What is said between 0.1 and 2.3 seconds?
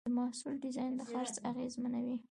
محصول ډیزاین د خرڅ اغېزمنوي.